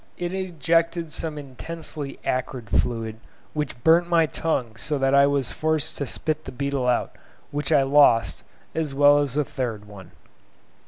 it 0.17 0.33
ejected 0.33 1.11
some 1.11 1.37
intensely 1.37 2.17
acrid 2.25 2.71
fluid, 2.71 3.19
which 3.53 3.83
burnt 3.83 4.09
my 4.09 4.25
tongue 4.25 4.75
so 4.75 4.97
that 4.97 5.13
I 5.13 5.27
was 5.27 5.51
forced 5.51 5.95
to 5.99 6.07
spit 6.07 6.45
the 6.45 6.51
beetle 6.51 6.87
out, 6.87 7.15
which 7.51 7.69
was 7.69 7.85
lost, 7.87 8.43
as 8.73 8.95
was 8.95 9.35
the 9.35 9.45
third 9.45 9.85
one. 9.85 10.09